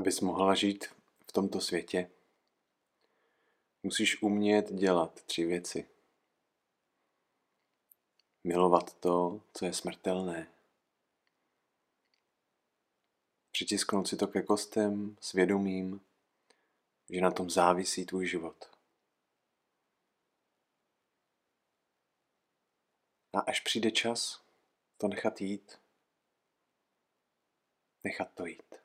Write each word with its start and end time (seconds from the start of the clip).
Abys 0.00 0.20
mohla 0.20 0.54
žít 0.54 0.84
v 1.28 1.32
tomto 1.32 1.60
světě, 1.60 2.10
musíš 3.82 4.22
umět 4.22 4.72
dělat 4.72 5.22
tři 5.22 5.44
věci. 5.44 5.88
Milovat 8.44 8.94
to, 8.94 9.42
co 9.52 9.64
je 9.64 9.72
smrtelné. 9.72 10.54
Přitisknout 13.52 14.08
si 14.08 14.16
to 14.16 14.26
ke 14.26 14.42
kostem 14.42 15.16
svědomím, 15.20 16.00
že 17.10 17.20
na 17.20 17.30
tom 17.30 17.50
závisí 17.50 18.06
tvůj 18.06 18.26
život. 18.26 18.76
A 23.32 23.40
až 23.40 23.60
přijde 23.60 23.90
čas, 23.90 24.44
to 24.98 25.08
nechat 25.08 25.40
jít, 25.40 25.80
nechat 28.04 28.34
to 28.34 28.46
jít. 28.46 28.79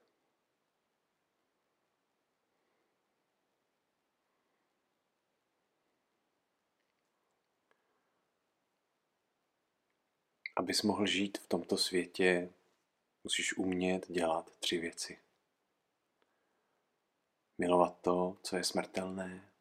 Abys 10.56 10.82
mohl 10.82 11.06
žít 11.06 11.38
v 11.38 11.48
tomto 11.48 11.78
světě, 11.78 12.54
musíš 13.24 13.58
umět 13.58 14.12
dělat 14.12 14.52
tři 14.60 14.78
věci. 14.78 15.20
Milovat 17.58 18.02
to, 18.02 18.38
co 18.44 18.58
je 18.58 18.64
smrtelné, 18.64 19.52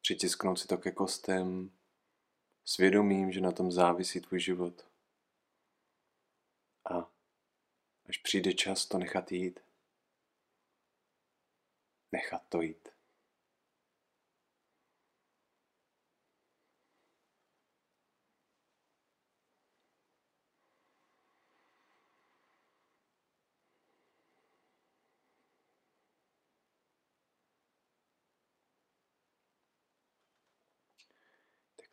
přitisknout 0.00 0.58
si 0.58 0.68
to 0.68 0.78
ke 0.78 0.92
kostem, 0.92 1.70
svědomím, 2.64 3.32
že 3.32 3.40
na 3.40 3.52
tom 3.52 3.72
závisí 3.72 4.20
tvůj 4.20 4.40
život. 4.40 4.86
A 6.90 7.10
až 8.08 8.18
přijde 8.18 8.52
čas 8.52 8.86
to 8.86 8.98
nechat 8.98 9.32
jít, 9.32 9.60
nechat 12.12 12.42
to 12.48 12.62
jít. 12.62 12.97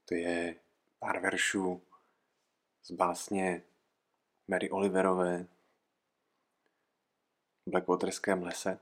To 0.05 0.15
je 0.15 0.55
pár 0.99 1.19
veršů 1.19 1.81
z 2.83 2.91
básně 2.91 3.63
Mary 4.47 4.71
Oliverové 4.71 5.43
v 7.65 7.69
Blackwaterském 7.69 8.43
lese. 8.43 8.79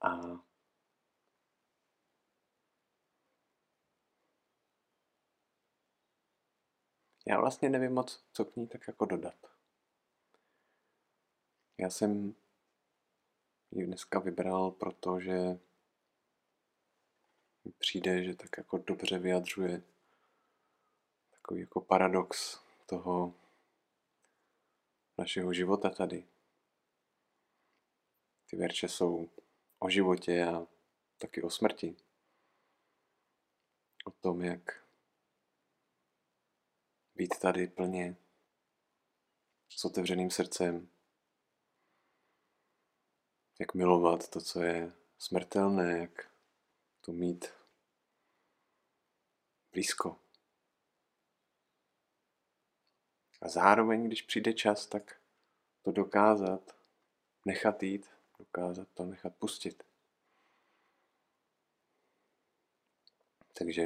A 0.00 0.10
já 7.26 7.40
vlastně 7.40 7.68
nevím 7.68 7.92
moc, 7.94 8.24
co 8.32 8.44
k 8.44 8.56
ní 8.56 8.68
tak 8.68 8.88
jako 8.88 9.04
dodat. 9.04 9.46
Já 11.78 11.90
jsem 11.90 12.34
ji 13.70 13.86
dneska 13.86 14.18
vybral, 14.18 14.70
protože 14.70 15.58
přijde, 17.70 18.24
že 18.24 18.34
tak 18.34 18.58
jako 18.58 18.78
dobře 18.78 19.18
vyjadřuje 19.18 19.82
takový 21.30 21.60
jako 21.60 21.80
paradox 21.80 22.60
toho 22.86 23.34
našeho 25.18 25.52
života 25.52 25.90
tady. 25.90 26.26
Ty 28.46 28.56
verše 28.56 28.88
jsou 28.88 29.28
o 29.78 29.90
životě 29.90 30.44
a 30.44 30.66
taky 31.18 31.42
o 31.42 31.50
smrti. 31.50 31.96
O 34.04 34.10
tom, 34.10 34.42
jak 34.42 34.84
být 37.14 37.38
tady 37.38 37.66
plně 37.66 38.16
s 39.68 39.84
otevřeným 39.84 40.30
srdcem, 40.30 40.88
jak 43.58 43.74
milovat 43.74 44.28
to, 44.28 44.40
co 44.40 44.62
je 44.62 44.92
smrtelné, 45.18 45.98
jak 45.98 46.33
to 47.04 47.12
mít 47.12 47.44
blízko. 49.72 50.20
A 53.42 53.48
zároveň, 53.48 54.06
když 54.06 54.22
přijde 54.22 54.52
čas, 54.52 54.86
tak 54.86 55.20
to 55.82 55.92
dokázat, 55.92 56.76
nechat 57.44 57.82
jít, 57.82 58.10
dokázat 58.38 58.88
to 58.94 59.04
nechat 59.04 59.36
pustit. 59.36 59.82
Takže 63.52 63.82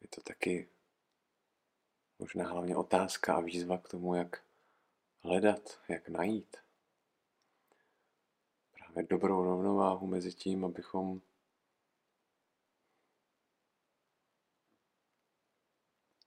je 0.00 0.08
to 0.08 0.20
taky 0.22 0.68
možná 2.18 2.48
hlavně 2.48 2.76
otázka 2.76 3.34
a 3.34 3.40
výzva 3.40 3.78
k 3.78 3.88
tomu, 3.88 4.14
jak 4.14 4.51
hledat, 5.24 5.80
jak 5.88 6.08
najít 6.08 6.56
právě 8.72 9.02
dobrou 9.02 9.44
rovnováhu 9.44 10.06
mezi 10.06 10.34
tím, 10.34 10.64
abychom 10.64 11.20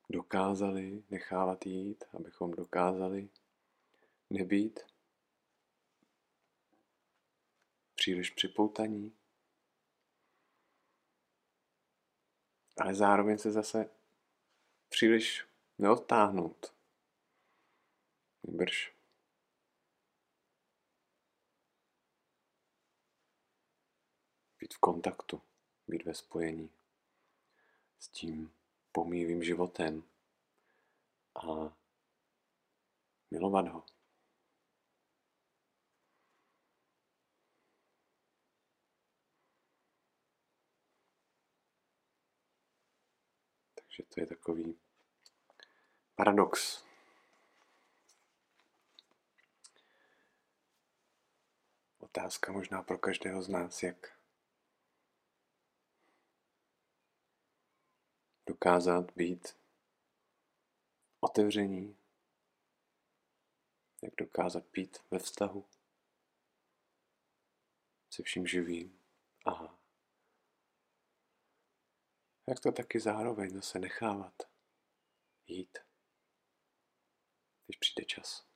dokázali 0.10 1.04
nechávat 1.10 1.66
jít, 1.66 2.04
abychom 2.14 2.52
dokázali 2.52 3.30
nebýt 4.30 4.80
příliš 7.96 8.30
připoutaní, 8.30 9.18
ale 12.78 12.96
zároveň 12.96 13.38
se 13.38 13.52
zase 13.52 13.90
příliš 14.90 15.46
neodtáhnout 15.78 16.76
Brž. 18.48 18.96
Být 24.60 24.74
v 24.74 24.78
kontaktu, 24.78 25.42
být 25.88 26.06
ve 26.06 26.14
spojení 26.14 26.70
s 28.00 28.08
tím 28.08 28.54
pomývým 28.92 29.44
životem 29.44 30.04
a 31.36 31.78
milovat 33.32 33.68
ho. 33.68 33.86
Takže 43.76 44.04
to 44.04 44.22
je 44.22 44.28
takový 44.28 44.80
paradox 46.16 46.85
otázka 52.18 52.52
možná 52.52 52.84
pro 52.84 52.98
každého 52.98 53.42
z 53.42 53.50
nás, 53.50 53.84
jak 53.84 54.20
dokázat 58.48 59.12
být 59.16 59.58
otevření, 61.20 61.98
jak 64.04 64.16
dokázat 64.16 64.64
být 64.72 64.98
ve 65.12 65.20
vztahu 65.20 65.70
se 68.10 68.24
vším 68.24 68.48
živým. 68.48 69.00
A 69.46 69.80
jak 72.48 72.60
to 72.60 72.72
taky 72.72 73.00
zároveň 73.00 73.50
zase 73.50 73.80
nechávat 73.80 74.44
jít, 75.48 75.78
když 77.66 77.78
přijde 77.78 78.06
čas. 78.06 78.55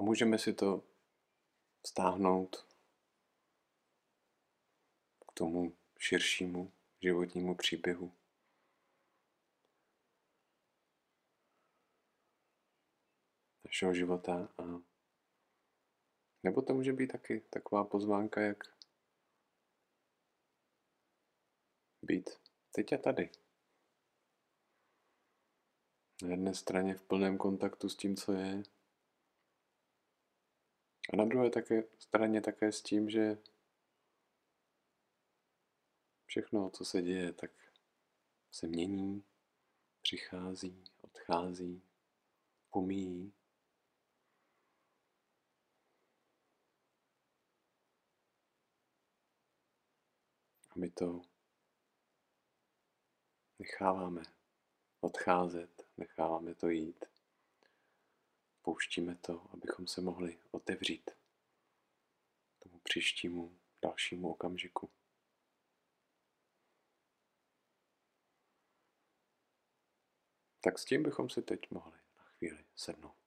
A 0.00 0.02
můžeme 0.02 0.38
si 0.38 0.52
to 0.54 0.84
stáhnout 1.86 2.56
k 5.28 5.32
tomu 5.34 5.76
širšímu 5.98 6.72
životnímu 7.02 7.54
příběhu. 7.54 8.12
našeho 13.64 13.94
života 13.94 14.48
a 14.58 14.62
nebo 16.42 16.62
to 16.62 16.74
může 16.74 16.92
být 16.92 17.06
taky 17.06 17.40
taková 17.40 17.84
pozvánka, 17.84 18.40
jak 18.40 18.58
být 22.02 22.30
teď 22.72 22.92
a 22.92 22.98
tady. 22.98 23.30
Na 26.22 26.28
jedné 26.28 26.54
straně 26.54 26.94
v 26.94 27.02
plném 27.02 27.38
kontaktu 27.38 27.88
s 27.88 27.96
tím, 27.96 28.16
co 28.16 28.32
je, 28.32 28.62
a 31.12 31.16
na 31.16 31.24
druhé 31.24 31.50
také, 31.50 31.84
straně 31.98 32.40
také 32.40 32.72
s 32.72 32.82
tím, 32.82 33.10
že 33.10 33.38
Všechno, 36.30 36.70
co 36.70 36.84
se 36.84 37.02
děje, 37.02 37.32
tak 37.32 37.50
se 38.50 38.66
mění, 38.66 39.24
přichází, 40.02 40.84
odchází, 41.00 41.82
pomíjí. 42.70 43.32
A 50.70 50.72
my 50.76 50.90
to 50.90 51.22
necháváme 53.58 54.22
odcházet, 55.00 55.86
necháváme 55.96 56.54
to 56.54 56.68
jít. 56.68 57.09
Pouštíme 58.70 59.16
to, 59.16 59.46
abychom 59.52 59.86
se 59.86 60.00
mohli 60.00 60.38
otevřít 60.50 61.10
tomu 62.58 62.78
příštímu, 62.78 63.60
dalšímu 63.82 64.30
okamžiku. 64.30 64.90
Tak 70.60 70.78
s 70.78 70.84
tím 70.84 71.02
bychom 71.02 71.30
si 71.30 71.42
teď 71.42 71.70
mohli 71.70 71.98
na 72.18 72.24
chvíli 72.24 72.64
sednout. 72.76 73.19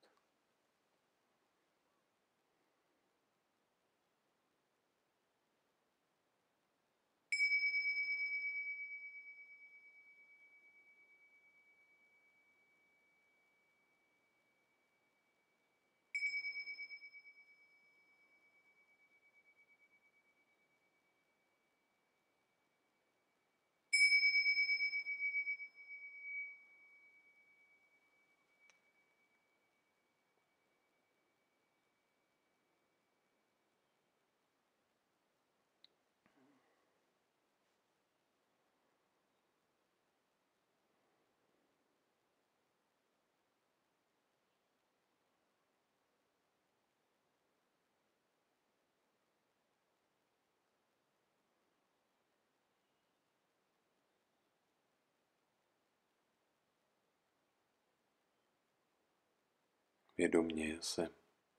Vědomně 60.18 60.78
se 60.82 61.10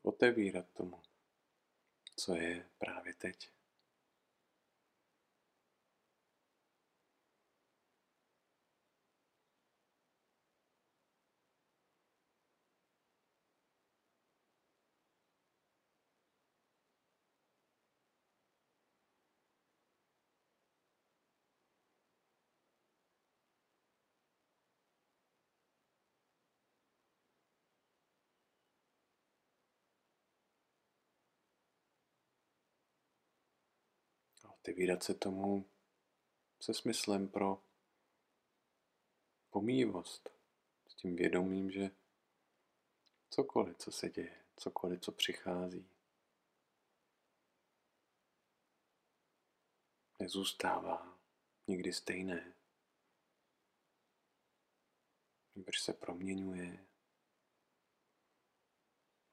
otevírat 0.02 0.66
tomu, 0.72 1.02
co 2.16 2.34
je 2.34 2.70
právě 2.78 3.14
teď. 3.14 3.53
Otevírat 34.64 35.02
se 35.02 35.14
tomu 35.14 35.70
se 36.60 36.74
smyslem 36.74 37.28
pro 37.28 37.62
pomývost, 39.50 40.30
s 40.86 40.94
tím 40.94 41.16
vědomím, 41.16 41.70
že 41.70 41.90
cokoliv, 43.30 43.76
co 43.78 43.92
se 43.92 44.10
děje, 44.10 44.44
cokoliv, 44.56 45.00
co 45.00 45.12
přichází, 45.12 45.88
nezůstává 50.20 51.18
nikdy 51.66 51.92
stejné. 51.92 52.54
Když 55.54 55.80
se 55.80 55.92
proměňuje, 55.92 56.86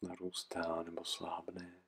narůstá 0.01 0.83
nebo 0.83 1.05
slábne. 1.05 1.80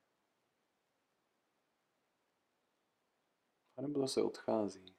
A 3.83 3.87
nebo 3.87 3.99
zase 3.99 4.21
odchází. 4.21 4.95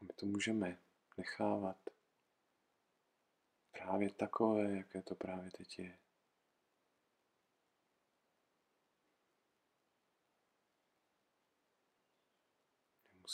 A 0.00 0.04
my 0.04 0.08
to 0.14 0.26
můžeme 0.26 0.80
nechávat 1.18 1.76
právě 3.70 4.10
takové, 4.10 4.76
jaké 4.76 5.02
to 5.02 5.14
právě 5.14 5.50
teď 5.50 5.78
je. 5.78 6.03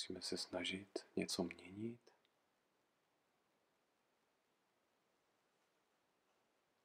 Musíme 0.00 0.22
se 0.22 0.36
snažit 0.36 1.06
něco 1.16 1.44
měnit. 1.44 2.00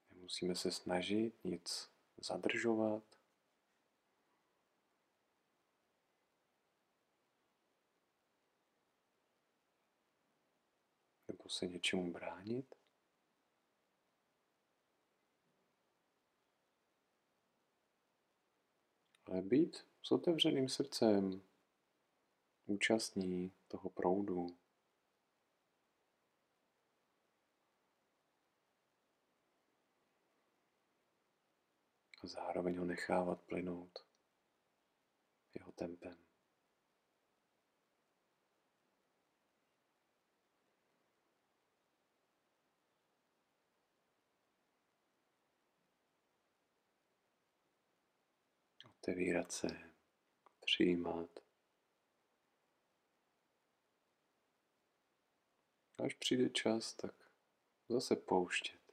Nemusíme 0.09 0.55
se 0.55 0.71
snažit 0.71 1.43
nic 1.43 1.91
zadržovat. 2.17 3.03
Nebo 11.27 11.49
se 11.49 11.67
něčemu 11.67 12.11
bránit. 12.11 12.75
Ale 19.25 19.41
být 19.41 19.87
s 20.01 20.11
otevřeným 20.11 20.69
srdcem, 20.69 21.41
účastní 22.65 23.51
toho 23.67 23.89
proudu. 23.89 24.47
A 32.23 32.27
zároveň 32.27 32.77
ho 32.77 32.85
nechávat 32.85 33.41
plynout 33.41 34.05
jeho 35.53 35.71
tempem. 35.71 36.17
Otevírat 48.85 49.51
se, 49.51 49.67
přijímat. 50.59 51.44
Až 56.03 56.13
přijde 56.13 56.49
čas, 56.49 56.93
tak 56.93 57.13
zase 57.89 58.15
pouštět. 58.15 58.84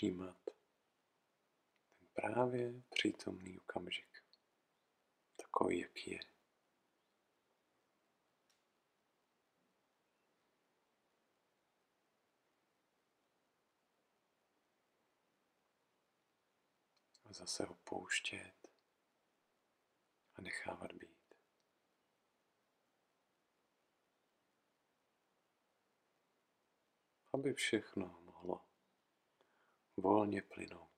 Všímat 0.00 0.36
ten 1.98 2.08
právě 2.12 2.82
přítomný 2.90 3.58
okamžik, 3.58 4.24
takový, 5.36 5.78
jaký 5.80 6.10
je. 6.10 6.20
A 17.24 17.32
zase 17.32 17.66
opouštět 17.66 18.68
a 20.34 20.42
nechávat 20.42 20.92
být. 20.92 21.20
aby 27.32 27.54
všechno 27.54 28.19
volně 30.00 30.42
plynout. 30.42 30.89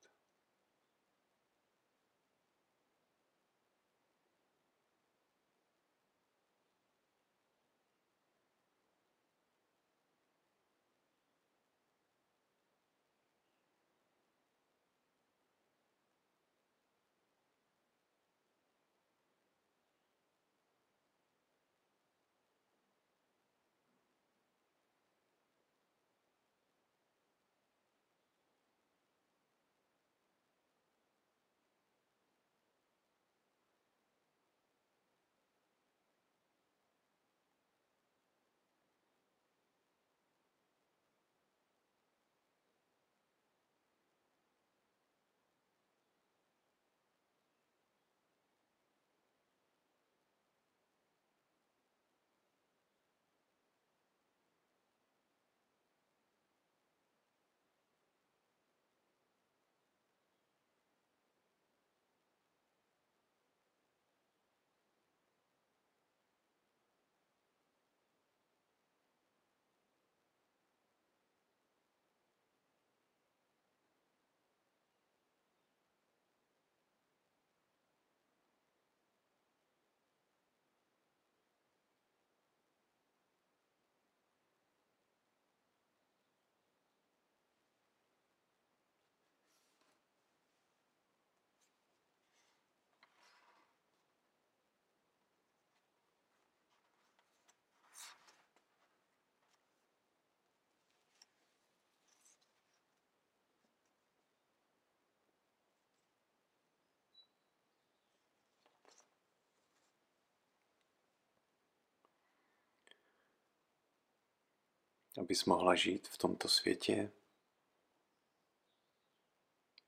Abys 115.19 115.45
mohla 115.45 115.75
žít 115.75 116.09
v 116.09 116.19
tomto 116.19 116.49
světě, 116.49 117.13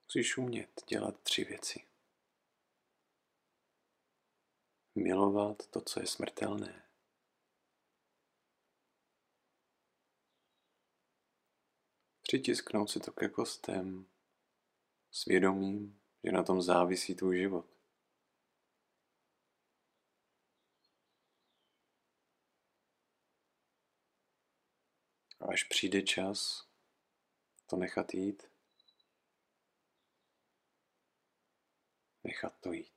musíš 0.04 0.36
umět 0.36 0.84
dělat 0.88 1.20
tři 1.22 1.44
věci. 1.44 1.86
Milovat 4.94 5.66
to, 5.66 5.80
co 5.80 6.00
je 6.00 6.06
smrtelné. 6.06 6.84
Přitisknout 12.22 12.90
si 12.90 13.00
to 13.00 13.12
ke 13.12 13.28
kostem 13.28 14.06
svědomím, 15.10 16.00
že 16.24 16.32
na 16.32 16.42
tom 16.42 16.62
závisí 16.62 17.14
tvůj 17.14 17.38
život. 17.38 17.73
A 25.44 25.48
až 25.52 25.64
přijde 25.64 26.02
čas 26.02 26.68
to 27.66 27.76
nechat 27.76 28.14
jít, 28.14 28.42
nechat 32.24 32.60
to 32.60 32.72
jít. 32.72 32.93